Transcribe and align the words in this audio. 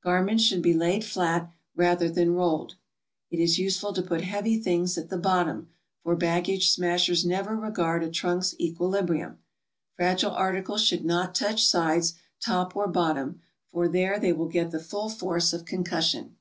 Garments 0.00 0.44
should 0.44 0.62
be 0.62 0.74
laid 0.74 1.02
flat, 1.04 1.50
rather 1.74 2.08
than 2.08 2.28
be 2.28 2.34
rolled. 2.36 2.76
It 3.32 3.40
is 3.40 3.58
useless 3.58 3.96
to 3.96 4.02
put 4.02 4.20
heavy 4.20 4.56
things 4.56 4.96
at 4.96 5.08
the 5.10 5.18
bot 5.18 5.46
tom, 5.46 5.70
for 6.04 6.14
baggage 6.14 6.70
smashers 6.70 7.26
never 7.26 7.56
regard 7.56 8.04
a 8.04 8.08
trunk's 8.08 8.54
equili 8.60 9.04
brium. 9.04 9.38
Fragile 9.96 10.30
articles 10.30 10.84
should 10.84 11.04
not 11.04 11.34
touch 11.34 11.66
sides, 11.66 12.14
top 12.38 12.76
or 12.76 12.86
bottom, 12.86 13.40
for 13.72 13.88
there 13.88 14.20
they 14.20 14.32
will 14.32 14.46
get 14.48 14.70
the 14.70 14.78
full 14.78 15.08
force 15.08 15.52
of 15.52 15.64
concussion. 15.64 16.36